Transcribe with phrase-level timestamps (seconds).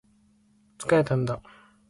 [0.79, 1.43] 疲れたんだ